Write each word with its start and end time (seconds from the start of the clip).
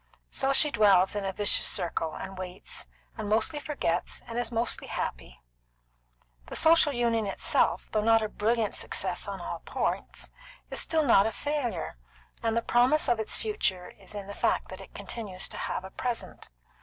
So 0.31 0.51
she 0.51 0.71
dwells 0.71 1.15
in 1.15 1.25
a 1.25 1.31
vicious 1.31 1.67
circle, 1.67 2.15
and 2.15 2.35
waits, 2.35 2.87
and 3.19 3.29
mostly 3.29 3.59
forgets, 3.59 4.23
and 4.25 4.39
is 4.39 4.51
mostly 4.51 4.87
happy. 4.87 5.43
The 6.47 6.55
Social 6.55 6.91
Union 6.91 7.27
itself, 7.27 7.87
though 7.91 8.01
not 8.01 8.23
a 8.23 8.27
brilliant 8.27 8.73
success 8.73 9.27
in 9.27 9.39
all 9.39 9.59
points, 9.59 10.31
is 10.71 10.79
still 10.79 11.05
not 11.05 11.27
a 11.27 11.31
failure; 11.31 11.97
and 12.41 12.57
the 12.57 12.63
promise 12.63 13.07
of 13.07 13.19
its 13.19 13.37
future 13.37 13.91
is 13.91 14.15
in 14.15 14.25
the 14.25 14.33
fact 14.33 14.69
that 14.69 14.81
it 14.81 14.95
continues 14.95 15.47
to 15.49 15.57
have 15.57 15.83
a 15.85 15.91
present. 15.91 16.49